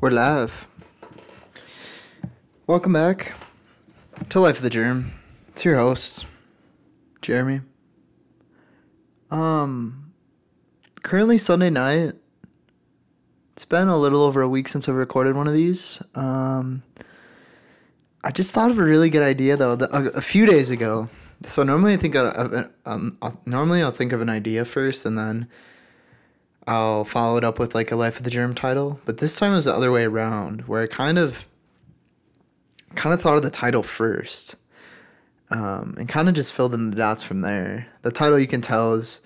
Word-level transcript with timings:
We're 0.00 0.08
live. 0.08 0.66
Welcome 2.66 2.94
back 2.94 3.34
to 4.30 4.40
Life 4.40 4.56
of 4.56 4.62
the 4.62 4.70
Germ. 4.70 5.12
It's 5.48 5.62
your 5.62 5.76
host, 5.76 6.24
Jeremy. 7.20 7.60
Um, 9.30 10.14
currently 11.02 11.36
Sunday 11.36 11.68
night. 11.68 12.14
It's 13.52 13.66
been 13.66 13.88
a 13.88 13.98
little 13.98 14.22
over 14.22 14.40
a 14.40 14.48
week 14.48 14.68
since 14.68 14.88
I've 14.88 14.94
recorded 14.94 15.36
one 15.36 15.46
of 15.46 15.52
these. 15.52 16.02
Um, 16.14 16.82
I 18.24 18.30
just 18.30 18.54
thought 18.54 18.70
of 18.70 18.78
a 18.78 18.82
really 18.82 19.10
good 19.10 19.22
idea 19.22 19.58
though. 19.58 19.76
The, 19.76 19.94
a, 19.94 20.04
a 20.12 20.22
few 20.22 20.46
days 20.46 20.70
ago. 20.70 21.10
So 21.42 21.62
normally 21.62 21.92
I 21.92 21.96
think 21.98 22.14
of, 22.14 22.70
um, 22.86 23.18
normally 23.44 23.82
I'll 23.82 23.90
think 23.90 24.14
of 24.14 24.22
an 24.22 24.30
idea 24.30 24.64
first 24.64 25.04
and 25.04 25.18
then 25.18 25.46
I'll 26.70 27.02
follow 27.02 27.36
it 27.36 27.42
up 27.42 27.58
with 27.58 27.74
like 27.74 27.90
a 27.90 27.96
Life 27.96 28.18
of 28.18 28.22
the 28.22 28.30
Germ 28.30 28.54
title. 28.54 29.00
But 29.04 29.18
this 29.18 29.36
time 29.36 29.50
it 29.50 29.56
was 29.56 29.64
the 29.64 29.74
other 29.74 29.90
way 29.90 30.04
around, 30.04 30.68
where 30.68 30.80
I 30.80 30.86
kind 30.86 31.18
of 31.18 31.44
kind 32.94 33.12
of 33.12 33.20
thought 33.20 33.36
of 33.36 33.42
the 33.42 33.50
title 33.50 33.82
first. 33.82 34.54
Um, 35.50 35.96
and 35.98 36.08
kind 36.08 36.28
of 36.28 36.34
just 36.36 36.52
filled 36.52 36.72
in 36.72 36.90
the 36.90 36.96
dots 36.96 37.24
from 37.24 37.40
there. 37.40 37.88
The 38.02 38.12
title 38.12 38.38
you 38.38 38.46
can 38.46 38.60
tell 38.60 38.94
is 38.94 39.20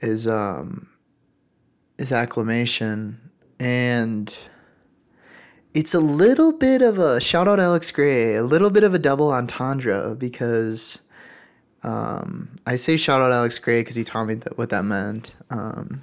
is 0.00 0.26
um 0.26 0.88
is 1.96 2.10
acclamation 2.10 3.30
and 3.60 4.34
it's 5.74 5.94
a 5.94 6.00
little 6.00 6.50
bit 6.50 6.82
of 6.82 6.98
a 6.98 7.20
shout 7.20 7.46
out 7.46 7.60
Alex 7.60 7.92
Gray, 7.92 8.34
a 8.34 8.42
little 8.42 8.70
bit 8.70 8.82
of 8.82 8.94
a 8.94 8.98
double 8.98 9.30
entendre 9.30 10.16
because 10.16 11.02
um, 11.84 12.56
I 12.66 12.74
say 12.74 12.96
shout 12.96 13.22
out 13.22 13.30
Alex 13.30 13.60
Gray 13.60 13.82
because 13.82 13.94
he 13.94 14.02
taught 14.02 14.24
me 14.24 14.34
that, 14.34 14.58
what 14.58 14.70
that 14.70 14.84
meant. 14.84 15.36
Um, 15.48 16.02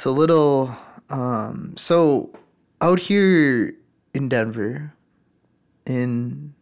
it's 0.00 0.06
a 0.06 0.10
little 0.10 0.74
um, 1.10 1.74
so 1.76 2.30
out 2.80 2.98
here 2.98 3.74
in 4.14 4.30
Denver, 4.30 4.94
in 5.84 6.54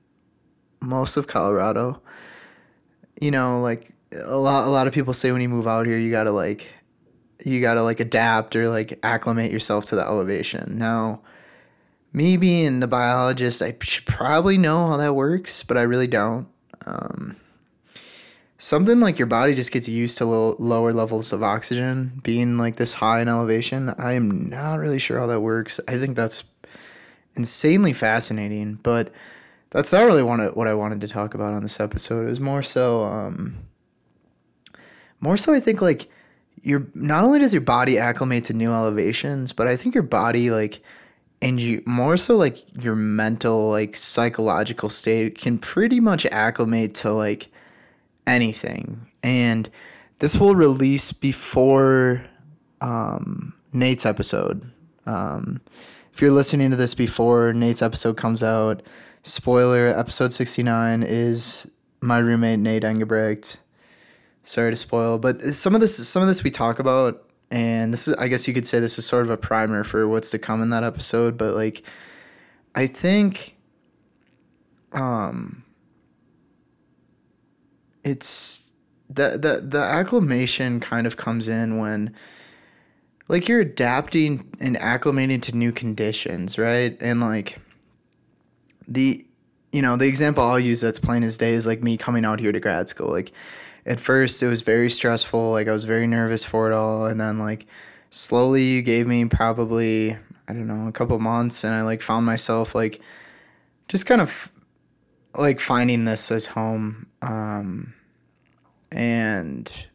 most 0.80 1.16
of 1.16 1.28
Colorado, 1.28 2.02
you 3.20 3.30
know, 3.30 3.60
like 3.60 3.92
a 4.10 4.36
lot 4.36 4.66
a 4.66 4.70
lot 4.70 4.88
of 4.88 4.92
people 4.92 5.14
say 5.14 5.30
when 5.30 5.40
you 5.40 5.48
move 5.48 5.68
out 5.68 5.86
here 5.86 5.96
you 5.96 6.10
gotta 6.10 6.32
like 6.32 6.66
you 7.44 7.60
gotta 7.60 7.84
like 7.84 8.00
adapt 8.00 8.56
or 8.56 8.68
like 8.68 8.98
acclimate 9.04 9.52
yourself 9.52 9.84
to 9.84 9.94
the 9.94 10.02
elevation. 10.02 10.76
Now 10.76 11.20
me 12.12 12.36
being 12.36 12.80
the 12.80 12.88
biologist, 12.88 13.62
I 13.62 13.76
should 13.82 14.04
probably 14.04 14.58
know 14.58 14.88
how 14.88 14.96
that 14.96 15.14
works, 15.14 15.62
but 15.62 15.78
I 15.78 15.82
really 15.82 16.08
don't. 16.08 16.48
Um, 16.86 17.36
something 18.58 18.98
like 19.00 19.18
your 19.18 19.26
body 19.26 19.54
just 19.54 19.72
gets 19.72 19.88
used 19.88 20.18
to 20.18 20.24
low, 20.26 20.56
lower 20.58 20.92
levels 20.92 21.32
of 21.32 21.42
oxygen 21.42 22.20
being 22.22 22.58
like 22.58 22.76
this 22.76 22.94
high 22.94 23.20
in 23.20 23.28
elevation. 23.28 23.94
I 23.96 24.12
am 24.12 24.48
not 24.48 24.80
really 24.80 24.98
sure 24.98 25.18
how 25.18 25.26
that 25.28 25.40
works. 25.40 25.80
I 25.88 25.96
think 25.96 26.16
that's 26.16 26.44
insanely 27.36 27.92
fascinating, 27.92 28.80
but 28.82 29.12
that's 29.70 29.92
not 29.92 30.04
really 30.04 30.24
what 30.24 30.40
I, 30.40 30.46
what 30.48 30.66
I 30.66 30.74
wanted 30.74 31.00
to 31.02 31.08
talk 31.08 31.34
about 31.34 31.54
on 31.54 31.62
this 31.62 31.78
episode. 31.78 32.26
It 32.26 32.30
was 32.30 32.40
more 32.40 32.62
so, 32.62 33.04
um, 33.04 33.56
more 35.20 35.36
so. 35.36 35.54
I 35.54 35.60
think 35.60 35.80
like 35.80 36.10
your 36.62 36.88
not 36.94 37.22
only 37.22 37.38
does 37.38 37.54
your 37.54 37.62
body 37.62 37.96
acclimate 37.98 38.44
to 38.44 38.52
new 38.52 38.72
elevations, 38.72 39.52
but 39.52 39.68
I 39.68 39.76
think 39.76 39.94
your 39.94 40.02
body 40.02 40.50
like 40.50 40.80
and 41.40 41.60
you 41.60 41.82
more 41.86 42.16
so 42.16 42.36
like 42.36 42.58
your 42.82 42.96
mental 42.96 43.70
like 43.70 43.94
psychological 43.94 44.88
state 44.88 45.38
can 45.38 45.58
pretty 45.58 46.00
much 46.00 46.26
acclimate 46.26 46.96
to 46.96 47.12
like 47.12 47.48
anything. 48.28 49.08
And 49.22 49.68
this 50.18 50.38
will 50.38 50.54
release 50.54 51.12
before 51.12 52.24
um, 52.80 53.54
nate's 53.72 54.06
episode. 54.06 54.70
Um, 55.06 55.60
if 56.12 56.20
you're 56.20 56.30
listening 56.30 56.70
to 56.70 56.76
this 56.76 56.94
before 56.94 57.52
nate's 57.52 57.80
episode 57.80 58.16
comes 58.16 58.42
out 58.42 58.82
spoiler 59.22 59.86
episode 59.86 60.32
69 60.32 61.04
is 61.04 61.70
my 62.00 62.18
roommate 62.18 62.58
nate 62.58 62.82
engebrecht 62.82 63.58
sorry 64.42 64.70
to 64.70 64.76
spoil 64.76 65.18
but 65.18 65.40
some 65.54 65.74
of 65.74 65.80
this 65.80 66.08
some 66.08 66.22
of 66.22 66.28
this 66.28 66.42
we 66.42 66.50
talk 66.50 66.78
about 66.78 67.28
and 67.50 67.92
this 67.92 68.08
is 68.08 68.14
I 68.16 68.28
guess 68.28 68.46
you 68.46 68.54
could 68.54 68.66
say 68.66 68.78
this 68.78 68.98
is 68.98 69.06
sort 69.06 69.22
of 69.22 69.30
a 69.30 69.36
primer 69.36 69.84
for 69.84 70.06
what's 70.06 70.30
to 70.30 70.38
come 70.38 70.62
in 70.62 70.70
that 70.70 70.84
episode, 70.84 71.38
but 71.38 71.54
like 71.54 71.82
I 72.74 72.86
think 72.86 73.56
um 74.92 75.64
it's 78.08 78.72
the 79.08 79.38
the 79.38 79.62
the 79.64 79.80
acclimation 79.80 80.80
kind 80.80 81.06
of 81.06 81.16
comes 81.16 81.48
in 81.48 81.78
when 81.78 82.14
like 83.28 83.48
you're 83.48 83.60
adapting 83.60 84.50
and 84.58 84.76
acclimating 84.76 85.42
to 85.42 85.56
new 85.56 85.72
conditions, 85.72 86.58
right? 86.58 86.96
And 87.00 87.20
like 87.20 87.58
the 88.86 89.24
you 89.72 89.82
know, 89.82 89.96
the 89.96 90.06
example 90.06 90.42
I'll 90.44 90.58
use 90.58 90.80
that's 90.80 90.98
plain 90.98 91.22
as 91.22 91.36
day 91.36 91.52
is 91.52 91.66
like 91.66 91.82
me 91.82 91.96
coming 91.96 92.24
out 92.24 92.40
here 92.40 92.52
to 92.52 92.60
grad 92.60 92.88
school. 92.88 93.10
Like 93.10 93.32
at 93.88 93.98
first 93.98 94.42
it 94.42 94.48
was 94.48 94.60
very 94.60 94.90
stressful 94.90 95.50
like 95.50 95.66
i 95.66 95.72
was 95.72 95.84
very 95.84 96.06
nervous 96.06 96.44
for 96.44 96.70
it 96.70 96.74
all 96.74 97.06
and 97.06 97.18
then 97.20 97.38
like 97.38 97.66
slowly 98.10 98.62
you 98.62 98.82
gave 98.82 99.06
me 99.06 99.24
probably 99.24 100.12
i 100.46 100.52
don't 100.52 100.66
know 100.66 100.86
a 100.86 100.92
couple 100.92 101.18
months 101.18 101.64
and 101.64 101.74
i 101.74 101.80
like 101.80 102.02
found 102.02 102.24
myself 102.24 102.74
like 102.74 103.00
just 103.88 104.04
kind 104.04 104.20
of 104.20 104.52
like 105.34 105.58
finding 105.58 106.04
this 106.04 106.30
as 106.30 106.46
home 106.46 107.06
um 107.22 107.94
and 108.90 109.86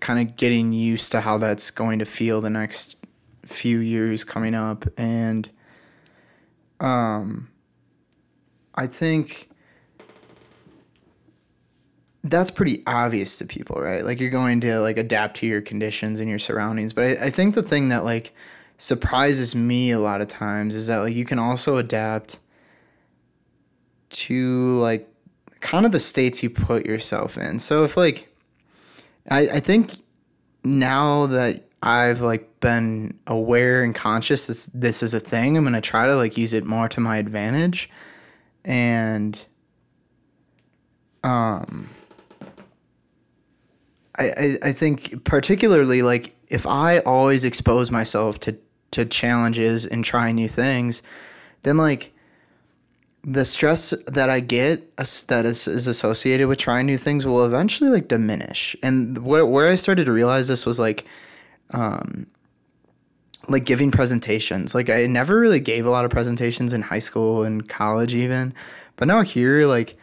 kind 0.00 0.28
of 0.28 0.36
getting 0.36 0.72
used 0.72 1.10
to 1.12 1.20
how 1.20 1.38
that's 1.38 1.70
going 1.70 1.98
to 1.98 2.04
feel 2.04 2.40
the 2.40 2.50
next 2.50 2.96
few 3.44 3.78
years 3.78 4.24
coming 4.24 4.54
up 4.54 4.86
and 4.98 5.50
um 6.80 7.48
i 8.74 8.86
think 8.86 9.48
that's 12.30 12.50
pretty 12.50 12.82
obvious 12.86 13.38
to 13.38 13.46
people, 13.46 13.80
right? 13.80 14.04
Like 14.04 14.20
you're 14.20 14.30
going 14.30 14.60
to 14.62 14.80
like 14.80 14.98
adapt 14.98 15.36
to 15.38 15.46
your 15.46 15.60
conditions 15.60 16.20
and 16.20 16.28
your 16.28 16.38
surroundings. 16.38 16.92
But 16.92 17.04
I, 17.04 17.26
I 17.26 17.30
think 17.30 17.54
the 17.54 17.62
thing 17.62 17.88
that 17.88 18.04
like 18.04 18.34
surprises 18.78 19.54
me 19.54 19.90
a 19.90 19.98
lot 19.98 20.20
of 20.20 20.28
times 20.28 20.74
is 20.74 20.86
that 20.88 20.98
like 20.98 21.14
you 21.14 21.24
can 21.24 21.38
also 21.38 21.76
adapt 21.76 22.38
to 24.10 24.78
like 24.78 25.08
kind 25.60 25.86
of 25.86 25.92
the 25.92 26.00
states 26.00 26.42
you 26.42 26.50
put 26.50 26.86
yourself 26.86 27.38
in. 27.38 27.58
So 27.58 27.84
if 27.84 27.96
like 27.96 28.28
I, 29.30 29.48
I 29.48 29.60
think 29.60 29.92
now 30.64 31.26
that 31.26 31.64
I've 31.82 32.20
like 32.20 32.60
been 32.60 33.18
aware 33.26 33.82
and 33.82 33.94
conscious 33.94 34.46
that 34.46 34.70
this 34.72 35.02
is 35.02 35.14
a 35.14 35.20
thing, 35.20 35.56
I'm 35.56 35.64
gonna 35.64 35.80
try 35.80 36.06
to 36.06 36.16
like 36.16 36.36
use 36.36 36.52
it 36.52 36.64
more 36.64 36.88
to 36.88 37.00
my 37.00 37.18
advantage. 37.18 37.90
And 38.64 39.38
um 41.22 41.90
I, 44.18 44.58
I 44.62 44.72
think 44.72 45.24
particularly 45.24 46.02
like 46.02 46.34
if 46.48 46.66
I 46.66 47.00
always 47.00 47.44
expose 47.44 47.90
myself 47.90 48.40
to 48.40 48.56
to 48.92 49.04
challenges 49.04 49.84
and 49.84 50.04
try 50.04 50.32
new 50.32 50.48
things, 50.48 51.02
then 51.62 51.76
like 51.76 52.14
the 53.28 53.44
stress 53.44 53.92
that 54.06 54.30
I 54.30 54.38
get 54.38 54.96
that 54.96 55.44
is, 55.44 55.66
is 55.66 55.88
associated 55.88 56.46
with 56.46 56.58
trying 56.58 56.86
new 56.86 56.96
things 56.96 57.26
will 57.26 57.44
eventually 57.44 57.90
like 57.90 58.06
diminish. 58.06 58.76
And 58.84 59.18
where 59.18 59.44
where 59.44 59.68
I 59.68 59.74
started 59.74 60.04
to 60.04 60.12
realize 60.12 60.46
this 60.46 60.64
was 60.64 60.78
like 60.78 61.04
um 61.70 62.28
like 63.48 63.64
giving 63.64 63.90
presentations. 63.90 64.76
Like 64.76 64.88
I 64.88 65.06
never 65.06 65.40
really 65.40 65.58
gave 65.58 65.86
a 65.86 65.90
lot 65.90 66.04
of 66.04 66.12
presentations 66.12 66.72
in 66.72 66.82
high 66.82 67.00
school 67.00 67.42
and 67.42 67.68
college 67.68 68.14
even. 68.14 68.54
But 68.94 69.08
now 69.08 69.22
here 69.22 69.66
like 69.66 69.98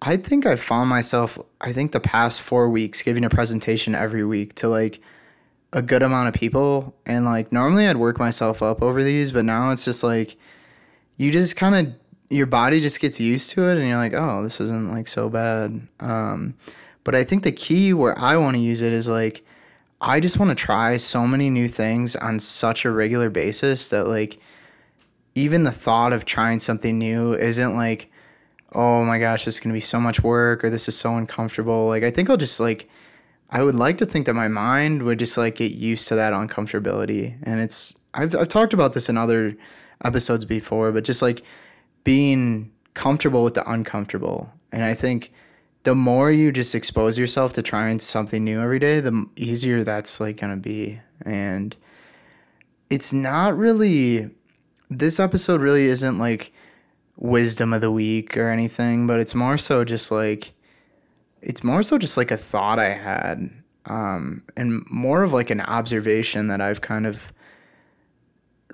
I 0.00 0.16
think 0.16 0.46
I 0.46 0.54
found 0.54 0.88
myself, 0.88 1.40
I 1.60 1.72
think 1.72 1.90
the 1.90 2.00
past 2.00 2.40
four 2.40 2.70
weeks 2.70 3.02
giving 3.02 3.24
a 3.24 3.28
presentation 3.28 3.96
every 3.96 4.24
week 4.24 4.54
to 4.54 4.68
like 4.68 5.00
a 5.72 5.82
good 5.82 6.04
amount 6.04 6.28
of 6.28 6.34
people. 6.34 6.94
And 7.04 7.24
like 7.24 7.50
normally 7.50 7.88
I'd 7.88 7.96
work 7.96 8.20
myself 8.20 8.62
up 8.62 8.80
over 8.80 9.02
these, 9.02 9.32
but 9.32 9.44
now 9.44 9.72
it's 9.72 9.84
just 9.84 10.04
like 10.04 10.36
you 11.16 11.32
just 11.32 11.56
kind 11.56 11.74
of, 11.74 11.94
your 12.30 12.46
body 12.46 12.80
just 12.80 13.00
gets 13.00 13.18
used 13.18 13.50
to 13.50 13.68
it 13.68 13.76
and 13.76 13.86
you're 13.86 13.98
like, 13.98 14.14
oh, 14.14 14.42
this 14.42 14.60
isn't 14.60 14.92
like 14.92 15.08
so 15.08 15.28
bad. 15.28 15.86
Um, 15.98 16.54
but 17.02 17.14
I 17.14 17.24
think 17.24 17.42
the 17.42 17.52
key 17.52 17.92
where 17.92 18.16
I 18.18 18.36
want 18.36 18.56
to 18.56 18.62
use 18.62 18.80
it 18.80 18.92
is 18.92 19.08
like, 19.08 19.44
I 20.00 20.20
just 20.20 20.38
want 20.38 20.50
to 20.50 20.54
try 20.54 20.96
so 20.96 21.26
many 21.26 21.50
new 21.50 21.68
things 21.68 22.16
on 22.16 22.38
such 22.38 22.84
a 22.84 22.90
regular 22.90 23.28
basis 23.28 23.88
that 23.88 24.06
like 24.06 24.38
even 25.34 25.64
the 25.64 25.72
thought 25.72 26.12
of 26.12 26.24
trying 26.24 26.60
something 26.60 26.98
new 26.98 27.34
isn't 27.34 27.76
like, 27.76 28.10
oh 28.72 29.04
my 29.04 29.18
gosh, 29.18 29.44
this 29.44 29.56
is 29.56 29.60
going 29.60 29.70
to 29.70 29.76
be 29.76 29.80
so 29.80 30.00
much 30.00 30.22
work 30.22 30.64
or 30.64 30.70
this 30.70 30.88
is 30.88 30.96
so 30.96 31.16
uncomfortable. 31.16 31.86
Like, 31.86 32.04
I 32.04 32.10
think 32.10 32.30
I'll 32.30 32.36
just 32.36 32.60
like, 32.60 32.88
I 33.50 33.64
would 33.64 33.74
like 33.74 33.98
to 33.98 34.06
think 34.06 34.26
that 34.26 34.34
my 34.34 34.46
mind 34.46 35.02
would 35.02 35.18
just 35.18 35.36
like 35.36 35.56
get 35.56 35.72
used 35.72 36.06
to 36.08 36.14
that 36.14 36.32
uncomfortability. 36.32 37.36
And 37.42 37.60
it's, 37.60 37.94
I've, 38.14 38.36
I've 38.36 38.48
talked 38.48 38.72
about 38.72 38.92
this 38.92 39.08
in 39.08 39.18
other 39.18 39.56
episodes 40.04 40.44
before, 40.44 40.92
but 40.92 41.02
just 41.02 41.22
like 41.22 41.42
being 42.04 42.72
comfortable 42.94 43.44
with 43.44 43.54
the 43.54 43.70
uncomfortable. 43.70 44.50
And 44.72 44.84
I 44.84 44.94
think 44.94 45.32
the 45.82 45.94
more 45.94 46.30
you 46.30 46.52
just 46.52 46.74
expose 46.74 47.18
yourself 47.18 47.52
to 47.54 47.62
trying 47.62 47.98
something 47.98 48.44
new 48.44 48.60
every 48.60 48.78
day, 48.78 49.00
the 49.00 49.26
easier 49.36 49.84
that's 49.84 50.20
like 50.20 50.38
going 50.38 50.54
to 50.54 50.60
be. 50.60 51.00
And 51.22 51.76
it's 52.88 53.12
not 53.12 53.56
really 53.56 54.30
this 54.90 55.20
episode 55.20 55.60
really 55.60 55.84
isn't 55.84 56.18
like 56.18 56.52
wisdom 57.16 57.72
of 57.72 57.80
the 57.80 57.90
week 57.90 58.36
or 58.36 58.50
anything, 58.50 59.06
but 59.06 59.20
it's 59.20 59.34
more 59.34 59.56
so 59.56 59.84
just 59.84 60.10
like 60.10 60.52
it's 61.42 61.64
more 61.64 61.82
so 61.82 61.96
just 61.96 62.16
like 62.16 62.30
a 62.30 62.36
thought 62.36 62.78
I 62.78 62.90
had 62.90 63.50
um, 63.86 64.42
and 64.56 64.84
more 64.90 65.22
of 65.22 65.32
like 65.32 65.50
an 65.50 65.60
observation 65.60 66.48
that 66.48 66.60
I've 66.60 66.80
kind 66.80 67.06
of 67.06 67.32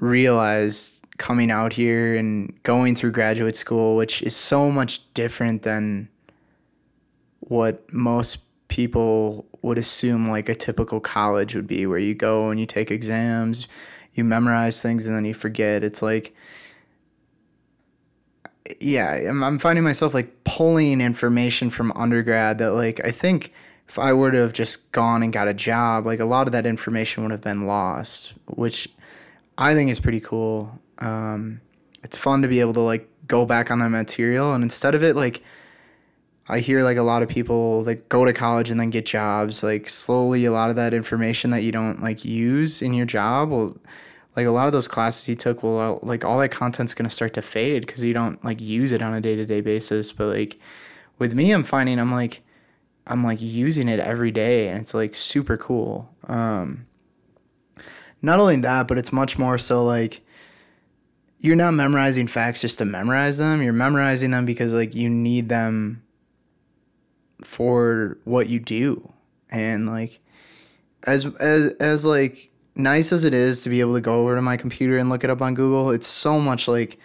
realized 0.01 1.05
coming 1.19 1.51
out 1.51 1.73
here 1.73 2.17
and 2.17 2.63
going 2.63 2.95
through 2.95 3.13
graduate 3.13 3.57
school, 3.57 3.97
which 3.97 4.23
is 4.23 4.37
so 4.37 4.71
much 4.71 5.13
different 5.15 5.63
than 5.63 6.09
what 7.41 7.93
most 7.93 8.39
people 8.69 9.47
would 9.63 9.79
assume 9.79 10.29
like 10.29 10.49
a 10.49 10.55
typical 10.55 11.01
college 11.01 11.55
would 11.55 11.67
be, 11.67 11.87
where 11.87 11.99
you 11.99 12.15
go 12.15 12.51
and 12.51 12.61
you 12.61 12.67
take 12.67 12.91
exams, 12.91 13.67
you 14.15 14.25
memorize 14.25 14.83
things, 14.83 15.07
and 15.07 15.17
then 15.17 15.25
you 15.25 15.35
forget. 15.35 15.85
It's 15.85 16.03
like, 16.03 16.35
yeah, 18.81 19.13
I'm, 19.13 19.43
I'm 19.43 19.59
finding 19.59 19.85
myself 19.85 20.15
like 20.15 20.45
pulling 20.45 21.01
information 21.01 21.71
from 21.71 21.93
undergrad 21.93 22.59
that 22.59 22.73
like 22.73 23.01
I 23.05 23.11
think 23.11 23.53
if 23.89 23.99
I 23.99 24.13
were 24.13 24.33
to 24.33 24.39
have 24.39 24.53
just 24.53 24.91
gone 24.93 25.23
and 25.23 25.33
got 25.33 25.49
a 25.49 25.55
job, 25.55 26.07
like 26.07 26.21
a 26.21 26.25
lot 26.25 26.49
of 26.49 26.53
that 26.53 26.67
information 26.67 27.23
would 27.23 27.33
have 27.33 27.43
been 27.43 27.67
lost, 27.67 28.35
which 28.47 28.89
I 29.57 29.75
think 29.75 29.91
is 29.91 30.01
pretty 30.01 30.21
cool. 30.21 30.81
Um, 30.99 31.61
it's 32.03 32.17
fun 32.17 32.43
to 32.43 32.49
be 32.49 32.61
able 32.61 32.75
to 32.75 32.81
like 32.81 33.09
go 33.27 33.45
back 33.45 33.71
on 33.71 33.81
that 33.81 33.89
material 33.89 34.55
and 34.55 34.63
instead 34.63 34.95
of 34.95 35.03
it 35.03 35.17
like 35.17 35.43
I 36.49 36.61
hear 36.61 36.85
like 36.85 36.97
a 36.97 37.03
lot 37.03 37.23
of 37.23 37.29
people 37.29 37.83
like 37.83 38.09
go 38.09 38.25
to 38.25 38.33
college 38.33 38.71
and 38.71 38.79
then 38.79 38.91
get 38.91 39.05
jobs 39.05 39.63
like 39.63 39.89
slowly 39.89 40.45
a 40.45 40.53
lot 40.53 40.71
of 40.71 40.77
that 40.77 40.95
information 40.95 41.51
that 41.51 41.63
you 41.63 41.73
don't 41.73 42.01
like 42.03 42.25
use 42.25 42.81
in 42.83 42.95
your 42.95 43.07
job 43.07 43.51
will 43.51 43.77
like 44.37 44.47
a 44.47 44.51
lot 44.51 44.67
of 44.67 44.73
those 44.73 44.87
classes 44.87 45.29
you 45.29 45.35
took 45.35 45.63
will 45.63 45.99
like 46.03 46.25
all 46.25 46.39
that 46.39 46.51
content's 46.51 46.95
going 46.95 47.09
to 47.09 47.15
start 47.15 47.35
to 47.35 47.43
fade 47.43 47.89
cuz 47.89 48.05
you 48.05 48.15
don't 48.15 48.45
like 48.45 48.61
use 48.61 48.93
it 48.93 49.03
on 49.03 49.13
a 49.13 49.21
day-to-day 49.21 49.61
basis 49.61 50.13
but 50.13 50.27
like 50.27 50.59
with 51.19 51.35
me 51.35 51.51
I'm 51.51 51.65
finding 51.65 51.99
I'm 51.99 52.13
like 52.13 52.43
I'm 53.09 53.25
like 53.25 53.41
using 53.41 53.89
it 53.89 53.99
every 53.99 54.31
day 54.31 54.69
and 54.69 54.81
it's 54.81 54.95
like 54.95 55.15
super 55.15 55.57
cool. 55.57 56.15
Um 56.29 56.87
not 58.23 58.39
only 58.39 58.57
that 58.57 58.87
but 58.87 58.99
it's 58.99 59.13
much 59.13 59.37
more 59.39 59.59
so 59.59 59.85
like 59.85 60.23
you're 61.47 61.55
not 61.55 61.75
memorizing 61.75 62.27
facts 62.27 62.61
just 62.61 62.79
to 62.79 62.85
memorize 62.85 63.39
them. 63.39 63.63
You're 63.63 63.73
memorizing 63.73 64.33
them 64.33 64.45
because 64.45 64.73
like 64.73 64.97
you 64.97 65.09
need 65.09 65.49
them 65.49 66.03
for 67.45 68.19
what 68.25 68.49
you 68.49 68.59
do. 68.59 69.13
And 69.49 69.89
like 69.89 70.19
as 71.05 71.25
as 71.37 71.73
as 71.75 72.05
like 72.05 72.51
nice 72.75 73.13
as 73.13 73.23
it 73.23 73.33
is 73.33 73.63
to 73.63 73.71
be 73.71 73.81
able 73.81 73.95
to 73.95 74.01
go 74.01 74.21
over 74.23 74.35
to 74.35 74.43
my 74.43 74.57
computer 74.57 74.99
and 74.99 75.09
look 75.09 75.23
it 75.23 75.31
up 75.31 75.41
on 75.41 75.55
Google, 75.55 75.91
it's 75.91 76.09
so 76.09 76.41
much 76.41 76.67
like 76.67 76.99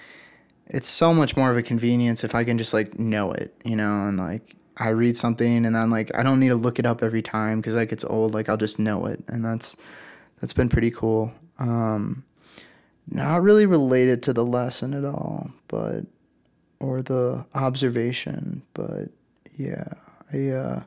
it's 0.66 0.88
so 0.88 1.14
much 1.14 1.38
more 1.38 1.52
of 1.52 1.58
a 1.58 1.62
convenience 1.62 2.24
if 2.24 2.34
I 2.34 2.44
can 2.44 2.58
just 2.58 2.74
like 2.74 2.98
know 2.98 3.32
it, 3.32 3.54
you 3.64 3.76
know, 3.76 4.08
and 4.08 4.18
like 4.18 4.56
I 4.76 4.90
read 4.90 5.16
something 5.16 5.68
and 5.68 5.76
then 5.76 5.92
like 5.92 6.10
I 6.16 6.24
don't 6.24 6.40
need 6.40 6.50
to 6.50 6.56
look 6.56 6.80
it 6.80 6.88
up 6.88 7.04
every 7.04 7.22
time 7.22 7.62
because 7.62 7.76
like 7.76 7.92
it's 7.92 8.06
old, 8.06 8.34
like 8.34 8.50
I'll 8.50 8.58
just 8.58 8.80
know 8.80 9.06
it. 9.06 9.24
And 9.28 9.46
that's 9.46 9.78
that's 10.40 10.54
been 10.54 10.70
pretty 10.70 10.90
cool. 10.90 11.32
Um 11.60 12.24
not 13.12 13.44
really 13.44 13.66
related 13.66 14.24
to 14.24 14.34
the 14.34 14.46
lesson 14.46 14.94
at 14.94 15.06
all, 15.06 15.52
but 15.68 16.06
or 16.80 17.02
the 17.02 17.46
observation, 17.54 18.64
but 18.74 19.10
yeah, 19.56 19.94
I 20.34 20.50
uh, 20.50 20.84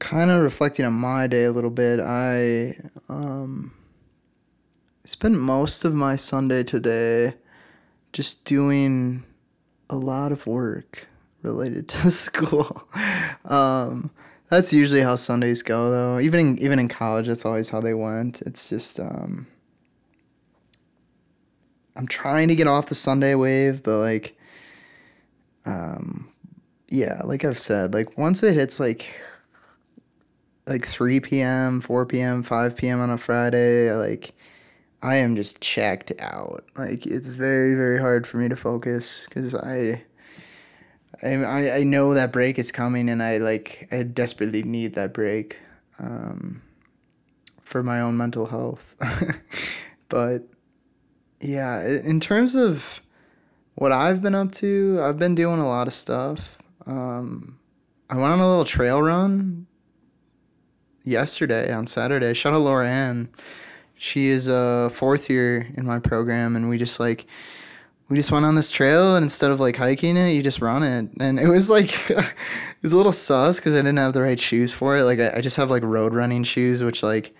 kind 0.00 0.30
of 0.30 0.42
reflecting 0.42 0.84
on 0.84 0.92
my 0.92 1.26
day 1.26 1.44
a 1.44 1.52
little 1.52 1.70
bit. 1.70 2.00
I 2.00 2.76
um, 3.08 3.72
spent 5.04 5.38
most 5.38 5.84
of 5.84 5.94
my 5.94 6.16
Sunday 6.16 6.62
today 6.62 7.34
just 8.12 8.44
doing 8.44 9.24
a 9.88 9.96
lot 9.96 10.32
of 10.32 10.46
work 10.46 11.06
related 11.42 11.88
to 11.88 12.10
school. 12.10 12.88
um, 13.44 14.10
that's 14.48 14.72
usually 14.72 15.02
how 15.02 15.14
Sundays 15.14 15.62
go, 15.62 15.90
though. 15.90 16.18
Even 16.18 16.40
in, 16.40 16.58
even 16.58 16.78
in 16.80 16.88
college, 16.88 17.28
that's 17.28 17.46
always 17.46 17.70
how 17.70 17.80
they 17.80 17.94
went. 17.94 18.42
It's 18.42 18.68
just 18.68 18.98
um, 18.98 19.46
I'm 22.00 22.06
trying 22.06 22.48
to 22.48 22.54
get 22.54 22.66
off 22.66 22.86
the 22.86 22.94
Sunday 22.94 23.34
wave, 23.34 23.82
but 23.82 23.98
like, 23.98 24.34
um, 25.66 26.32
yeah, 26.88 27.20
like 27.26 27.44
I've 27.44 27.58
said, 27.58 27.92
like 27.92 28.16
once 28.16 28.42
it 28.42 28.54
hits 28.54 28.80
like 28.80 29.20
like 30.66 30.86
3 30.86 31.20
p.m., 31.20 31.82
4 31.82 32.06
p.m., 32.06 32.42
5 32.42 32.74
p.m. 32.74 33.00
on 33.00 33.10
a 33.10 33.18
Friday, 33.18 33.92
like 33.92 34.32
I 35.02 35.16
am 35.16 35.36
just 35.36 35.60
checked 35.60 36.10
out. 36.18 36.64
Like 36.74 37.04
it's 37.04 37.26
very 37.26 37.74
very 37.74 37.98
hard 38.00 38.26
for 38.26 38.38
me 38.38 38.48
to 38.48 38.56
focus 38.56 39.26
because 39.28 39.54
I, 39.54 40.02
I 41.22 41.70
I 41.70 41.82
know 41.82 42.14
that 42.14 42.32
break 42.32 42.58
is 42.58 42.72
coming 42.72 43.10
and 43.10 43.22
I 43.22 43.36
like 43.36 43.88
I 43.92 44.04
desperately 44.04 44.62
need 44.62 44.94
that 44.94 45.12
break, 45.12 45.58
um, 45.98 46.62
for 47.60 47.82
my 47.82 48.00
own 48.00 48.16
mental 48.16 48.46
health, 48.46 48.96
but 50.08 50.44
yeah, 51.40 51.86
in 51.86 52.20
terms 52.20 52.54
of 52.54 53.00
what 53.74 53.92
I've 53.92 54.20
been 54.22 54.34
up 54.34 54.52
to, 54.52 55.00
I've 55.02 55.18
been 55.18 55.34
doing 55.34 55.58
a 55.58 55.66
lot 55.66 55.86
of 55.86 55.92
stuff. 55.92 56.60
Um, 56.86 57.58
I 58.10 58.16
went 58.16 58.32
on 58.32 58.40
a 58.40 58.48
little 58.48 58.64
trail 58.64 59.00
run 59.00 59.66
yesterday 61.04 61.72
on 61.72 61.86
Saturday. 61.86 62.34
Shout 62.34 62.54
out 62.54 62.60
Laura 62.60 62.88
Ann. 62.88 63.30
She 63.94 64.28
is 64.28 64.48
a 64.48 64.90
fourth 64.92 65.30
year 65.30 65.68
in 65.76 65.86
my 65.86 65.98
program, 65.98 66.56
and 66.56 66.68
we 66.68 66.78
just 66.78 67.00
like 67.00 67.26
we 68.08 68.16
just 68.16 68.32
went 68.32 68.44
on 68.44 68.54
this 68.54 68.70
trail, 68.70 69.14
and 69.16 69.22
instead 69.22 69.50
of 69.50 69.60
like 69.60 69.76
hiking 69.76 70.16
it, 70.16 70.32
you 70.32 70.42
just 70.42 70.60
run 70.60 70.82
it, 70.82 71.10
and 71.20 71.38
it 71.38 71.48
was 71.48 71.70
like 71.70 71.90
it 72.10 72.34
was 72.82 72.92
a 72.92 72.96
little 72.96 73.12
sus 73.12 73.60
because 73.60 73.74
I 73.74 73.78
didn't 73.78 73.98
have 73.98 74.12
the 74.12 74.22
right 74.22 74.40
shoes 74.40 74.72
for 74.72 74.96
it. 74.98 75.04
Like 75.04 75.20
I, 75.20 75.36
I 75.36 75.40
just 75.40 75.56
have 75.56 75.70
like 75.70 75.84
road 75.84 76.12
running 76.12 76.44
shoes, 76.44 76.82
which 76.82 77.02
like 77.02 77.34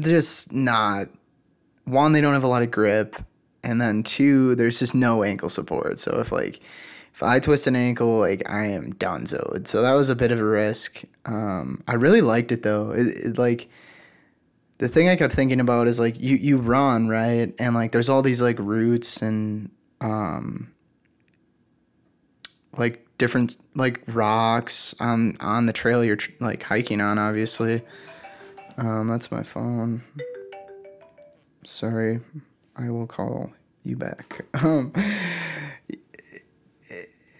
just 0.00 0.52
not 0.52 1.08
one, 1.84 2.12
they 2.12 2.20
don't 2.20 2.34
have 2.34 2.44
a 2.44 2.48
lot 2.48 2.62
of 2.62 2.70
grip, 2.70 3.16
and 3.62 3.80
then 3.80 4.02
two, 4.02 4.54
there's 4.54 4.78
just 4.78 4.94
no 4.94 5.22
ankle 5.22 5.48
support. 5.48 5.98
So 5.98 6.20
if 6.20 6.32
like 6.32 6.60
if 7.14 7.22
I 7.22 7.38
twist 7.38 7.66
an 7.66 7.76
ankle, 7.76 8.18
like 8.18 8.48
I 8.48 8.66
am 8.66 8.92
done. 8.94 9.26
So 9.26 9.38
that 9.62 9.92
was 9.92 10.10
a 10.10 10.16
bit 10.16 10.32
of 10.32 10.40
a 10.40 10.44
risk. 10.44 11.02
Um, 11.24 11.82
I 11.86 11.94
really 11.94 12.20
liked 12.20 12.50
it 12.52 12.62
though. 12.62 12.90
It, 12.90 13.06
it, 13.06 13.38
like 13.38 13.68
the 14.78 14.88
thing 14.88 15.08
I 15.08 15.16
kept 15.16 15.32
thinking 15.32 15.60
about 15.60 15.86
is 15.86 16.00
like 16.00 16.20
you 16.20 16.36
you 16.36 16.58
run 16.58 17.08
right, 17.08 17.54
and 17.58 17.74
like 17.74 17.92
there's 17.92 18.08
all 18.08 18.22
these 18.22 18.42
like 18.42 18.58
roots 18.58 19.22
and 19.22 19.70
um 20.00 20.72
like 22.76 23.06
different 23.16 23.56
like 23.76 24.02
rocks 24.08 24.94
on 24.98 25.36
on 25.38 25.66
the 25.66 25.72
trail 25.72 26.04
you're 26.04 26.18
like 26.40 26.64
hiking 26.64 27.00
on. 27.00 27.18
Obviously, 27.18 27.82
um, 28.76 29.06
that's 29.06 29.30
my 29.30 29.44
phone. 29.44 30.02
Sorry, 31.64 32.20
I 32.76 32.90
will 32.90 33.06
call 33.06 33.52
you 33.82 33.96
back. 33.96 34.44
Um, 34.62 34.92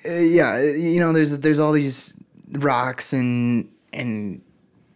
yeah, 0.07 0.61
you 0.61 1.01
know, 1.01 1.15
there's 1.15 1.39
there's 1.39 1.59
all 1.59 1.73
these 1.73 2.15
rocks 2.51 3.15
and 3.15 3.71
and 3.93 4.43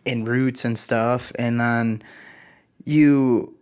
and 0.05 0.29
roots 0.29 0.67
and 0.67 0.79
stuff, 0.79 1.33
and 1.39 1.59
then 1.59 2.03
you 2.85 3.55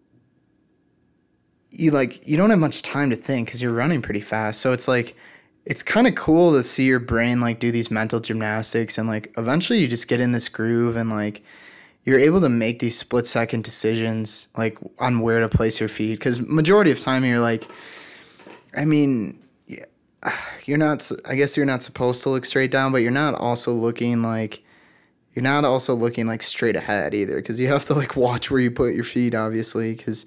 you 1.70 1.90
like 1.92 2.26
you 2.26 2.36
don't 2.36 2.50
have 2.50 2.58
much 2.58 2.82
time 2.82 3.10
to 3.10 3.16
think 3.16 3.46
because 3.46 3.62
you're 3.62 3.72
running 3.72 4.02
pretty 4.02 4.20
fast. 4.20 4.60
So 4.60 4.72
it's 4.72 4.88
like 4.88 5.16
it's 5.64 5.82
kind 5.82 6.06
of 6.06 6.14
cool 6.14 6.52
to 6.52 6.62
see 6.62 6.84
your 6.84 7.00
brain 7.00 7.40
like 7.40 7.58
do 7.58 7.70
these 7.70 7.90
mental 7.90 8.20
gymnastics 8.20 8.98
and 8.98 9.08
like 9.08 9.34
eventually 9.36 9.80
you 9.80 9.88
just 9.88 10.08
get 10.08 10.20
in 10.20 10.32
this 10.32 10.48
groove 10.48 10.96
and 10.96 11.10
like 11.10 11.42
you're 12.06 12.20
able 12.20 12.40
to 12.40 12.48
make 12.48 12.78
these 12.78 12.96
split 12.96 13.26
second 13.26 13.64
decisions 13.64 14.48
like 14.56 14.78
on 14.98 15.20
where 15.20 15.40
to 15.40 15.48
place 15.48 15.78
your 15.80 15.88
feet 15.88 16.18
because 16.18 16.40
majority 16.40 16.90
of 16.90 16.98
time 16.98 17.24
you're 17.24 17.40
like 17.40 17.68
i 18.74 18.84
mean 18.86 19.38
you're 20.64 20.78
not 20.78 21.10
i 21.26 21.34
guess 21.34 21.56
you're 21.56 21.66
not 21.66 21.82
supposed 21.82 22.22
to 22.22 22.30
look 22.30 22.46
straight 22.46 22.70
down 22.70 22.90
but 22.90 22.98
you're 22.98 23.10
not 23.10 23.34
also 23.34 23.72
looking 23.72 24.22
like 24.22 24.62
you're 25.34 25.42
not 25.42 25.64
also 25.64 25.94
looking 25.94 26.26
like 26.26 26.42
straight 26.42 26.76
ahead 26.76 27.12
either 27.12 27.36
because 27.36 27.60
you 27.60 27.68
have 27.68 27.84
to 27.84 27.94
like 27.94 28.16
watch 28.16 28.50
where 28.50 28.60
you 28.60 28.70
put 28.70 28.94
your 28.94 29.04
feet 29.04 29.34
obviously 29.34 29.94
because 29.94 30.24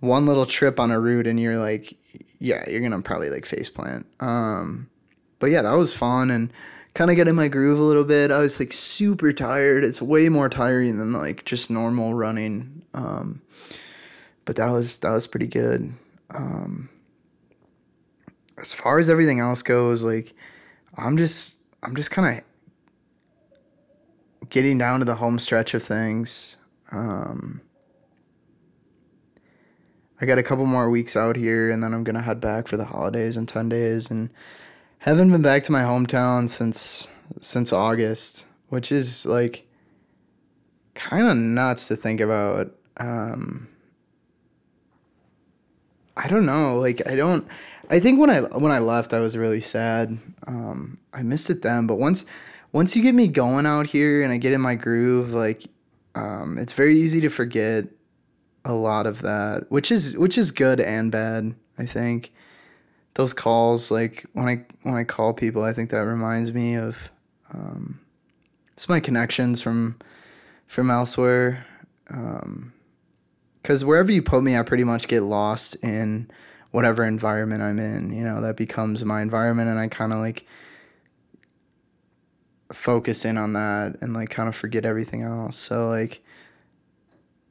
one 0.00 0.26
little 0.26 0.46
trip 0.46 0.80
on 0.80 0.90
a 0.90 0.98
route 0.98 1.26
and 1.26 1.38
you're 1.38 1.58
like 1.58 1.96
yeah 2.38 2.68
you're 2.68 2.80
gonna 2.80 3.00
probably 3.02 3.30
like 3.30 3.44
face 3.44 3.70
plant 3.70 4.06
um 4.20 4.88
but 5.38 5.46
yeah 5.46 5.62
that 5.62 5.74
was 5.74 5.94
fun 5.94 6.30
and 6.30 6.52
kind 6.94 7.10
of 7.10 7.16
get 7.16 7.28
in 7.28 7.36
my 7.36 7.48
groove 7.48 7.78
a 7.78 7.82
little 7.82 8.04
bit. 8.04 8.30
I 8.30 8.38
was 8.38 8.58
like 8.58 8.72
super 8.72 9.32
tired. 9.32 9.84
It's 9.84 10.02
way 10.02 10.28
more 10.28 10.48
tiring 10.48 10.98
than 10.98 11.12
like 11.12 11.44
just 11.44 11.70
normal 11.70 12.14
running. 12.14 12.82
Um, 12.94 13.42
but 14.44 14.56
that 14.56 14.70
was 14.70 14.98
that 15.00 15.10
was 15.10 15.26
pretty 15.26 15.46
good. 15.46 15.92
Um, 16.30 16.88
as 18.58 18.72
far 18.72 18.98
as 18.98 19.08
everything 19.08 19.40
else 19.40 19.62
goes, 19.62 20.02
like 20.02 20.34
I'm 20.96 21.16
just 21.16 21.58
I'm 21.82 21.94
just 21.94 22.10
kind 22.10 22.38
of 22.38 22.44
getting 24.50 24.78
down 24.78 24.98
to 24.98 25.04
the 25.04 25.16
home 25.16 25.38
stretch 25.38 25.74
of 25.74 25.82
things. 25.82 26.56
Um, 26.90 27.60
I 30.20 30.26
got 30.26 30.38
a 30.38 30.42
couple 30.42 30.66
more 30.66 30.90
weeks 30.90 31.16
out 31.16 31.36
here, 31.36 31.70
and 31.70 31.82
then 31.82 31.94
I'm 31.94 32.04
gonna 32.04 32.22
head 32.22 32.40
back 32.40 32.68
for 32.68 32.76
the 32.76 32.86
holidays 32.86 33.36
in 33.36 33.46
ten 33.46 33.68
days, 33.68 34.10
and 34.10 34.30
haven't 35.00 35.30
been 35.30 35.42
back 35.42 35.62
to 35.64 35.72
my 35.72 35.82
hometown 35.82 36.48
since 36.48 37.08
since 37.40 37.72
August, 37.72 38.46
which 38.68 38.92
is 38.92 39.26
like 39.26 39.66
kind 40.94 41.26
of 41.26 41.36
nuts 41.36 41.88
to 41.88 41.96
think 41.96 42.20
about. 42.20 42.74
Um, 42.98 43.68
I 46.16 46.28
don't 46.28 46.46
know. 46.46 46.78
Like 46.78 47.06
I 47.08 47.16
don't. 47.16 47.46
I 47.88 47.98
think 47.98 48.20
when 48.20 48.30
I 48.30 48.40
when 48.40 48.72
I 48.72 48.78
left, 48.78 49.12
I 49.12 49.20
was 49.20 49.36
really 49.36 49.60
sad. 49.60 50.18
Um, 50.46 50.98
I 51.12 51.22
missed 51.22 51.50
it 51.50 51.62
then, 51.62 51.86
but 51.86 51.96
once 51.96 52.26
once 52.72 52.94
you 52.94 53.02
get 53.02 53.14
me 53.14 53.26
going 53.26 53.66
out 53.66 53.88
here 53.88 54.22
and 54.22 54.32
I 54.32 54.36
get 54.36 54.52
in 54.52 54.60
my 54.60 54.74
groove, 54.74 55.32
like 55.32 55.64
um, 56.14 56.58
it's 56.58 56.74
very 56.74 56.96
easy 56.96 57.20
to 57.22 57.30
forget 57.30 57.86
a 58.66 58.74
lot 58.74 59.06
of 59.06 59.22
that, 59.22 59.70
which 59.70 59.90
is 59.90 60.16
which 60.18 60.36
is 60.36 60.52
good 60.52 60.78
and 60.78 61.10
bad. 61.10 61.54
I 61.78 61.86
think 61.86 62.32
those 63.14 63.32
calls, 63.32 63.90
like 63.90 64.26
when 64.32 64.48
I 64.48 64.64
when 64.82 64.94
I 64.94 65.04
call 65.04 65.32
people, 65.32 65.62
I 65.62 65.72
think 65.72 65.90
that 65.90 65.98
reminds 65.98 66.52
me 66.52 66.74
of 66.74 67.10
um, 67.52 68.00
some 68.76 68.94
my 68.94 69.00
connections 69.00 69.60
from 69.60 69.98
from 70.66 70.90
elsewhere. 70.90 71.66
Because 72.06 73.82
um, 73.82 73.88
wherever 73.88 74.12
you 74.12 74.22
put 74.22 74.42
me, 74.42 74.56
I 74.56 74.62
pretty 74.62 74.84
much 74.84 75.08
get 75.08 75.22
lost 75.22 75.76
in 75.76 76.30
whatever 76.70 77.04
environment 77.04 77.62
I'm 77.62 77.78
in. 77.78 78.12
You 78.12 78.24
know, 78.24 78.40
that 78.40 78.56
becomes 78.56 79.04
my 79.04 79.22
environment, 79.22 79.68
and 79.68 79.78
I 79.78 79.88
kind 79.88 80.12
of 80.12 80.18
like 80.18 80.46
focus 82.72 83.24
in 83.24 83.36
on 83.36 83.52
that 83.54 83.96
and 84.00 84.14
like 84.14 84.30
kind 84.30 84.48
of 84.48 84.54
forget 84.54 84.84
everything 84.84 85.22
else. 85.22 85.56
So 85.56 85.88
like 85.88 86.22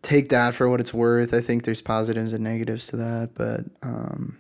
take 0.01 0.29
that 0.29 0.53
for 0.53 0.69
what 0.69 0.79
it's 0.79 0.93
worth. 0.93 1.33
I 1.33 1.41
think 1.41 1.63
there's 1.63 1.81
positives 1.81 2.33
and 2.33 2.43
negatives 2.43 2.87
to 2.87 2.97
that, 2.97 3.31
but 3.35 3.65
um, 3.83 4.37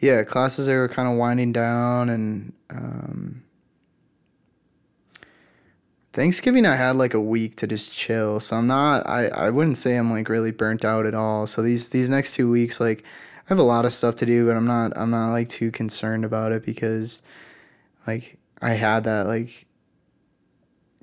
yeah, 0.00 0.24
classes 0.24 0.66
are 0.66 0.88
kind 0.88 1.08
of 1.08 1.16
winding 1.16 1.52
down 1.52 2.08
and 2.08 2.52
um, 2.70 3.42
Thanksgiving 6.12 6.66
I 6.66 6.76
had 6.76 6.96
like 6.96 7.14
a 7.14 7.20
week 7.20 7.56
to 7.56 7.66
just 7.66 7.96
chill. 7.96 8.40
So 8.40 8.56
I'm 8.56 8.66
not 8.66 9.06
I, 9.06 9.28
I 9.28 9.50
wouldn't 9.50 9.76
say 9.76 9.96
I'm 9.96 10.10
like 10.10 10.28
really 10.28 10.50
burnt 10.50 10.84
out 10.84 11.06
at 11.06 11.14
all. 11.14 11.46
So 11.46 11.62
these 11.62 11.90
these 11.90 12.08
next 12.08 12.34
2 12.34 12.50
weeks 12.50 12.80
like 12.80 13.02
I 13.02 13.48
have 13.52 13.58
a 13.58 13.62
lot 13.62 13.84
of 13.84 13.92
stuff 13.92 14.16
to 14.16 14.26
do, 14.26 14.46
but 14.46 14.56
I'm 14.56 14.66
not 14.66 14.96
I'm 14.96 15.10
not 15.10 15.32
like 15.32 15.48
too 15.48 15.70
concerned 15.70 16.24
about 16.24 16.52
it 16.52 16.64
because 16.64 17.20
like 18.06 18.38
I 18.62 18.72
had 18.72 19.04
that 19.04 19.26
like 19.26 19.66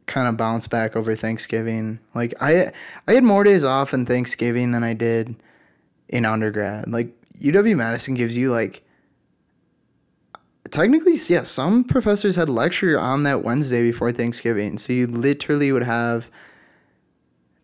kind 0.08 0.28
of 0.28 0.38
bounce 0.38 0.68
back 0.68 0.96
over 0.96 1.16
Thanksgiving. 1.16 2.00
Like 2.16 2.34
I 2.42 2.72
I 3.08 3.14
had 3.14 3.24
more 3.24 3.44
days 3.44 3.64
off 3.64 3.94
in 3.94 4.08
Thanksgiving 4.08 4.72
than 4.72 4.84
I 4.84 4.94
did 4.94 5.36
in 6.10 6.26
undergrad. 6.26 6.92
Like 6.92 7.14
UW 7.40 7.78
Madison 7.78 8.16
gives 8.16 8.36
you 8.36 8.52
like 8.52 8.84
technically 10.72 11.18
yeah, 11.28 11.44
some 11.44 11.84
professors 11.84 12.36
had 12.36 12.50
lecture 12.50 13.00
on 13.00 13.24
that 13.24 13.44
Wednesday 13.44 13.82
before 13.82 14.12
Thanksgiving. 14.12 14.78
So 14.78 14.94
you 14.94 15.08
literally 15.08 15.72
would 15.72 15.84
have 15.84 16.30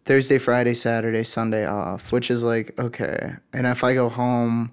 Thursday, 0.05 0.37
Friday, 0.37 0.73
Saturday, 0.73 1.23
Sunday 1.23 1.65
off, 1.65 2.11
which 2.11 2.29
is 2.29 2.43
like 2.43 2.77
okay. 2.79 3.35
And 3.53 3.65
if 3.67 3.83
I 3.83 3.93
go 3.93 4.09
home, 4.09 4.71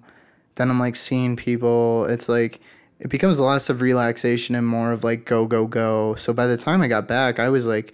then 0.55 0.69
I'm 0.69 0.79
like 0.79 0.95
seeing 0.95 1.35
people. 1.35 2.05
It's 2.05 2.27
like 2.27 2.59
it 2.99 3.09
becomes 3.09 3.39
less 3.39 3.69
of 3.69 3.81
relaxation 3.81 4.55
and 4.55 4.67
more 4.67 4.91
of 4.91 5.03
like 5.03 5.25
go 5.25 5.45
go 5.45 5.65
go. 5.67 6.15
So 6.15 6.33
by 6.33 6.47
the 6.47 6.57
time 6.57 6.81
I 6.81 6.87
got 6.87 7.07
back, 7.07 7.39
I 7.39 7.49
was 7.49 7.65
like 7.65 7.93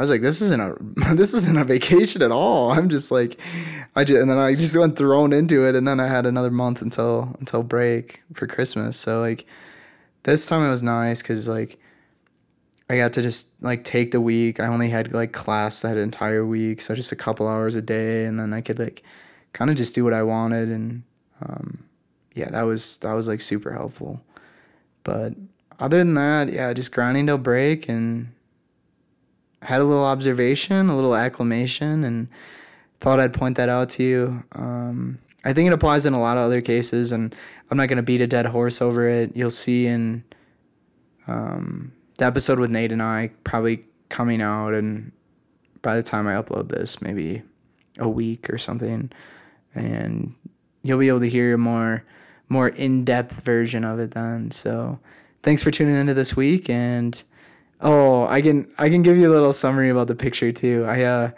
I 0.00 0.02
was 0.02 0.08
like 0.08 0.22
this 0.22 0.40
isn't 0.40 0.62
a 0.62 0.76
this 1.14 1.34
isn't 1.34 1.58
a 1.58 1.64
vacation 1.64 2.22
at 2.22 2.30
all. 2.30 2.70
I'm 2.70 2.88
just 2.88 3.12
like 3.12 3.38
I 3.94 4.02
just 4.02 4.18
and 4.18 4.30
then 4.30 4.38
I 4.38 4.54
just 4.54 4.74
went 4.74 4.96
thrown 4.96 5.30
into 5.34 5.66
it 5.66 5.74
and 5.74 5.86
then 5.86 6.00
I 6.00 6.06
had 6.06 6.24
another 6.24 6.50
month 6.50 6.80
until 6.80 7.36
until 7.38 7.62
break 7.62 8.22
for 8.32 8.46
Christmas. 8.46 8.96
So 8.96 9.20
like 9.20 9.44
this 10.22 10.46
time 10.46 10.66
it 10.66 10.70
was 10.70 10.82
nice 10.82 11.20
cuz 11.20 11.46
like 11.46 11.78
I 12.88 12.96
got 12.96 13.12
to 13.12 13.20
just 13.20 13.62
like 13.62 13.84
take 13.84 14.10
the 14.10 14.22
week. 14.22 14.58
I 14.58 14.68
only 14.68 14.88
had 14.88 15.12
like 15.12 15.32
class 15.32 15.82
that 15.82 15.98
entire 15.98 16.46
week, 16.46 16.80
so 16.80 16.94
just 16.94 17.12
a 17.12 17.16
couple 17.16 17.46
hours 17.46 17.76
a 17.76 17.82
day 17.82 18.24
and 18.24 18.40
then 18.40 18.54
I 18.54 18.62
could 18.62 18.78
like 18.78 19.02
kind 19.52 19.70
of 19.70 19.76
just 19.76 19.94
do 19.94 20.02
what 20.02 20.14
I 20.14 20.22
wanted 20.22 20.70
and 20.70 21.02
um 21.46 21.84
yeah, 22.34 22.48
that 22.48 22.62
was 22.62 22.96
that 23.00 23.12
was 23.12 23.28
like 23.28 23.42
super 23.42 23.74
helpful. 23.74 24.22
But 25.04 25.34
other 25.78 25.98
than 25.98 26.14
that, 26.14 26.50
yeah, 26.50 26.72
just 26.72 26.90
grinding 26.90 27.26
till 27.26 27.36
break 27.36 27.86
and 27.86 28.32
had 29.62 29.80
a 29.80 29.84
little 29.84 30.04
observation, 30.04 30.88
a 30.88 30.96
little 30.96 31.14
acclamation, 31.14 32.04
and 32.04 32.28
thought 33.00 33.20
I'd 33.20 33.34
point 33.34 33.56
that 33.56 33.68
out 33.68 33.88
to 33.90 34.02
you. 34.02 34.44
Um, 34.52 35.18
I 35.44 35.52
think 35.52 35.66
it 35.66 35.72
applies 35.72 36.06
in 36.06 36.12
a 36.12 36.20
lot 36.20 36.36
of 36.36 36.44
other 36.44 36.60
cases, 36.60 37.12
and 37.12 37.34
I'm 37.70 37.76
not 37.76 37.88
going 37.88 37.96
to 37.96 38.02
beat 38.02 38.20
a 38.20 38.26
dead 38.26 38.46
horse 38.46 38.82
over 38.82 39.08
it. 39.08 39.36
You'll 39.36 39.50
see 39.50 39.86
in 39.86 40.24
um, 41.26 41.92
the 42.18 42.26
episode 42.26 42.58
with 42.58 42.70
Nate 42.70 42.92
and 42.92 43.02
I 43.02 43.30
probably 43.44 43.84
coming 44.08 44.42
out, 44.42 44.74
and 44.74 45.12
by 45.82 45.96
the 45.96 46.02
time 46.02 46.26
I 46.26 46.34
upload 46.34 46.68
this, 46.68 47.00
maybe 47.00 47.42
a 47.98 48.08
week 48.08 48.50
or 48.50 48.58
something, 48.58 49.10
and 49.74 50.34
you'll 50.82 50.98
be 50.98 51.08
able 51.08 51.20
to 51.20 51.28
hear 51.28 51.54
a 51.54 51.58
more 51.58 52.04
more 52.48 52.68
in-depth 52.68 53.44
version 53.44 53.84
of 53.84 54.00
it 54.00 54.10
then. 54.10 54.50
So 54.50 54.98
thanks 55.42 55.62
for 55.62 55.70
tuning 55.70 55.94
into 55.94 56.14
this 56.14 56.36
week 56.36 56.68
and 56.68 57.22
oh, 57.80 58.26
I 58.26 58.42
can 58.42 58.70
I 58.78 58.88
can 58.88 59.02
give 59.02 59.16
you 59.16 59.30
a 59.30 59.32
little 59.32 59.52
summary 59.52 59.90
about 59.90 60.06
the 60.06 60.14
picture 60.14 60.52
too. 60.52 60.84
I 60.86 61.02
uh 61.02 61.30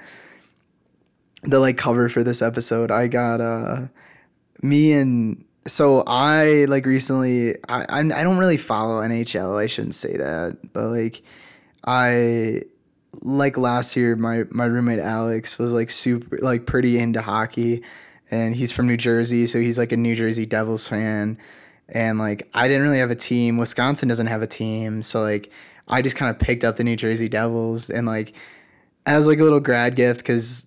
the 1.42 1.60
like 1.60 1.76
cover 1.76 2.08
for 2.08 2.22
this 2.22 2.42
episode. 2.42 2.90
I 2.90 3.08
got 3.08 3.40
uh 3.40 3.82
me 4.62 4.92
and 4.92 5.44
so 5.66 6.02
I 6.06 6.66
like 6.68 6.86
recently 6.86 7.56
I 7.68 7.84
I, 7.88 7.98
I 8.00 8.22
don't 8.22 8.38
really 8.38 8.56
follow 8.56 9.00
NHL. 9.00 9.58
I 9.58 9.66
shouldn't 9.66 9.94
say 9.94 10.16
that, 10.16 10.72
but 10.72 10.88
like 10.88 11.22
I 11.84 12.62
like 13.22 13.58
last 13.58 13.96
year 13.96 14.16
my 14.16 14.44
my 14.50 14.64
roommate 14.64 14.98
Alex 14.98 15.58
was 15.58 15.72
like 15.72 15.90
super 15.90 16.38
like 16.38 16.66
pretty 16.66 16.98
into 16.98 17.20
hockey 17.20 17.82
and 18.30 18.56
he's 18.56 18.72
from 18.72 18.86
New 18.86 18.96
Jersey, 18.96 19.46
so 19.46 19.60
he's 19.60 19.78
like 19.78 19.92
a 19.92 19.96
New 19.96 20.16
Jersey 20.16 20.46
Devils 20.46 20.86
fan. 20.86 21.38
And 21.88 22.18
like 22.18 22.48
I 22.54 22.66
didn't 22.66 22.82
really 22.82 22.98
have 22.98 23.10
a 23.10 23.14
team. 23.14 23.58
Wisconsin 23.58 24.08
doesn't 24.08 24.28
have 24.28 24.40
a 24.40 24.46
team, 24.46 25.02
so 25.02 25.20
like 25.20 25.52
I 25.92 26.00
just 26.00 26.16
kind 26.16 26.30
of 26.30 26.38
picked 26.38 26.64
up 26.64 26.76
the 26.76 26.84
New 26.84 26.96
Jersey 26.96 27.28
Devils 27.28 27.90
and 27.90 28.06
like 28.06 28.32
as 29.04 29.28
like 29.28 29.38
a 29.38 29.44
little 29.44 29.60
grad 29.60 29.94
gift 29.94 30.20
because 30.20 30.66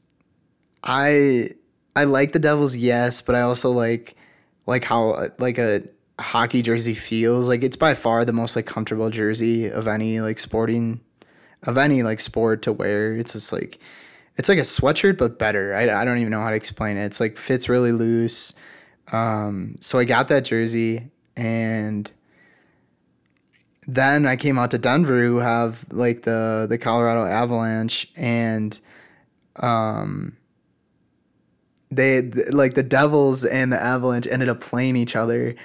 I 0.83 1.49
I 1.95 2.03
like 2.03 2.31
the 2.31 2.39
Devils, 2.39 2.77
yes, 2.77 3.21
but 3.23 3.33
I 3.33 3.41
also 3.41 3.71
like 3.71 4.15
like 4.67 4.83
how 4.83 5.29
like 5.39 5.57
a 5.57 5.83
hockey 6.19 6.61
jersey 6.61 6.93
feels. 6.93 7.47
Like 7.47 7.63
it's 7.63 7.75
by 7.75 7.95
far 7.95 8.23
the 8.23 8.33
most 8.33 8.55
like 8.55 8.67
comfortable 8.67 9.09
jersey 9.09 9.67
of 9.67 9.87
any 9.87 10.21
like 10.21 10.37
sporting 10.37 11.01
of 11.63 11.79
any 11.79 12.03
like 12.03 12.19
sport 12.19 12.61
to 12.61 12.71
wear. 12.71 13.13
It's 13.13 13.33
just 13.33 13.51
like 13.51 13.79
it's 14.37 14.47
like 14.47 14.59
a 14.59 14.61
sweatshirt 14.61 15.17
but 15.17 15.39
better. 15.39 15.73
I, 15.73 16.01
I 16.01 16.05
don't 16.05 16.19
even 16.19 16.31
know 16.31 16.41
how 16.41 16.51
to 16.51 16.55
explain 16.55 16.97
it. 16.97 17.05
It's 17.05 17.19
like 17.19 17.37
fits 17.37 17.67
really 17.67 17.91
loose. 17.91 18.53
Um, 19.11 19.77
so 19.81 19.97
I 19.97 20.05
got 20.05 20.27
that 20.27 20.45
jersey 20.45 21.09
and 21.35 22.11
then 23.87 24.25
I 24.25 24.35
came 24.35 24.57
out 24.57 24.71
to 24.71 24.77
Denver 24.77 25.23
who 25.23 25.37
have 25.37 25.85
like 25.91 26.23
the 26.23 26.65
the 26.67 26.77
Colorado 26.77 27.25
Avalanche 27.25 28.07
and 28.15 28.77
um 29.57 30.37
they 31.91 32.21
like 32.21 32.73
the 32.73 32.83
Devils 32.83 33.45
and 33.45 33.71
the 33.71 33.81
Avalanche 33.81 34.27
ended 34.27 34.49
up 34.49 34.59
playing 34.59 34.95
each 34.95 35.15
other. 35.15 35.55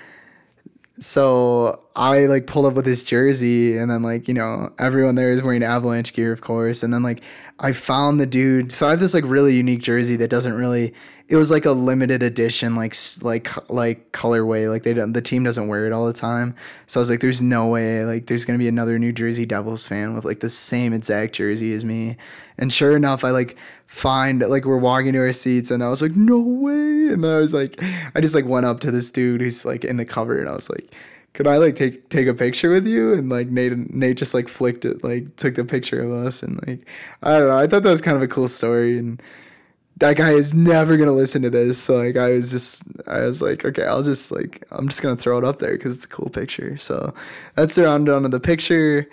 So 0.99 1.83
I 2.01 2.25
like 2.25 2.47
pulled 2.47 2.65
up 2.65 2.73
with 2.73 2.87
this 2.87 3.05
jersey 3.05 3.77
and 3.77 3.91
then 3.91 4.03
like, 4.03 4.27
you 4.27 4.33
know, 4.33 4.73
everyone 4.79 5.17
there 5.17 5.31
is 5.31 5.43
wearing 5.43 5.63
Avalanche 5.63 6.15
gear, 6.15 6.33
of 6.33 6.41
course. 6.41 6.83
And 6.83 6.95
then 6.95 7.03
like 7.03 7.23
I 7.59 7.73
found 7.73 8.19
the 8.19 8.25
dude. 8.25 8.73
So 8.73 8.87
I 8.87 8.91
have 8.91 9.01
this 9.01 9.13
like 9.13 9.25
really 9.27 9.55
unique 9.55 9.83
jersey 9.83 10.17
that 10.17 10.31
doesn't 10.31 10.55
really. 10.55 10.95
It 11.29 11.37
was 11.37 11.51
like 11.51 11.67
a 11.67 11.73
limited 11.73 12.23
edition, 12.23 12.75
like 12.75 12.97
like 13.21 13.71
like 13.71 14.13
colorway. 14.13 14.71
Like 14.71 14.83
they 14.83 14.95
don't, 14.95 15.13
the 15.13 15.21
team 15.21 15.45
doesn't 15.45 15.69
wear 15.69 15.87
it 15.87 15.93
all 15.93 16.07
the 16.07 16.15
time. 16.15 16.57
So 16.87 16.99
I 16.99 17.03
was 17.03 17.11
like, 17.11 17.21
there's 17.21 17.43
no 17.43 17.67
way 17.67 18.03
like 18.07 18.29
there's 18.29 18.47
gonna 18.47 18.59
be 18.59 18.67
another 18.67 18.99
New 18.99 19.13
Jersey 19.13 19.45
Devils 19.45 19.85
fan 19.85 20.15
with 20.15 20.25
like 20.25 20.41
the 20.41 20.49
same 20.49 20.95
exact 20.95 21.35
jersey 21.35 21.75
as 21.75 21.85
me. 21.85 22.17
And 22.57 22.73
sure 22.73 22.97
enough, 22.97 23.25
I 23.25 23.31
like 23.31 23.59
find 23.87 24.41
like 24.41 24.65
we're 24.65 24.79
walking 24.79 25.13
to 25.13 25.19
our 25.19 25.33
seats, 25.35 25.71
and 25.71 25.85
I 25.85 25.91
was 25.91 26.01
like, 26.01 26.17
no 26.17 26.41
way. 26.41 27.13
And 27.13 27.27
I 27.27 27.37
was 27.41 27.53
like, 27.53 27.79
I 28.15 28.23
just 28.23 28.35
like 28.35 28.47
went 28.47 28.65
up 28.65 28.81
to 28.81 28.91
this 28.91 29.11
dude 29.11 29.43
who's 29.43 29.67
like 29.67 29.85
in 29.85 29.99
the 29.99 30.07
cover, 30.07 30.39
and 30.39 30.49
I 30.49 30.53
was 30.53 30.71
like 30.71 30.91
could 31.33 31.47
I 31.47 31.59
like 31.59 31.77
take 31.77 32.09
take 32.09 32.27
a 32.27 32.35
picture 32.35 32.71
with 32.71 32.87
you? 32.87 33.13
And 33.13 33.31
like 33.31 33.49
Nate 33.49 33.77
Nate 33.93 34.17
just 34.17 34.35
like 34.35 34.49
flicked 34.49 34.85
it, 34.85 35.05
like 35.05 35.37
took 35.37 35.55
the 35.55 35.65
picture 35.65 36.03
of 36.03 36.13
us, 36.27 36.43
and 36.43 36.57
like 36.67 36.87
I 37.23 37.39
don't 37.39 37.49
know. 37.49 37.57
I 37.57 37.67
thought 37.67 37.83
that 37.83 37.91
was 37.91 38.01
kind 38.01 38.17
of 38.17 38.23
a 38.23 38.29
cool 38.29 38.49
story, 38.49 38.99
and 38.99 39.23
that 39.99 40.17
guy 40.17 40.31
is 40.31 40.55
never 40.55 40.97
gonna 40.97 41.13
listen 41.13 41.43
to 41.43 41.51
this. 41.51 41.81
So 41.81 41.99
like 41.99 42.17
I 42.17 42.33
was 42.33 42.51
just 42.51 42.85
I 43.07 43.21
was 43.21 43.41
like, 43.41 43.65
okay, 43.65 43.85
I'll 43.85 44.03
just 44.03 44.33
like 44.33 44.67
I'm 44.71 44.89
just 44.89 45.03
gonna 45.03 45.17
throw 45.17 45.39
it 45.39 45.45
up 45.45 45.59
there 45.59 45.73
because 45.73 45.97
it's 45.97 46.05
a 46.05 46.09
cool 46.09 46.31
picture. 46.31 46.77
So 46.79 47.15
that's 47.55 47.77
the 47.77 47.85
rundown 47.85 48.25
of 48.25 48.33
the 48.33 48.41
picture, 48.41 49.09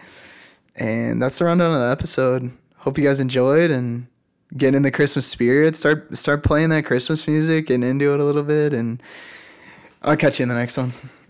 and 0.76 1.22
that's 1.22 1.38
the 1.38 1.46
rundown 1.46 1.74
of 1.74 1.82
the 1.82 1.92
episode. 1.92 2.52
Hope 2.78 2.98
you 2.98 3.04
guys 3.04 3.20
enjoyed, 3.20 3.70
and 3.70 4.08
get 4.56 4.74
in 4.74 4.82
the 4.82 4.92
Christmas 4.92 5.28
spirit. 5.28 5.76
Start 5.76 6.18
start 6.18 6.44
playing 6.44 6.70
that 6.70 6.86
Christmas 6.86 7.28
music 7.28 7.70
and 7.70 7.84
into 7.84 8.14
it 8.14 8.20
a 8.20 8.24
little 8.24 8.44
bit, 8.44 8.74
and 8.74 9.02
I'll 10.02 10.18
catch 10.18 10.40
you 10.40 10.44
in 10.44 10.50
the 10.50 10.56
next 10.56 10.78
one. 10.78 10.94